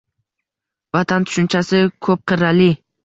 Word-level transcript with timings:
Vatan 0.97 1.27
tushunchasi 1.27 1.83
ko‘pqirrali 2.09 2.71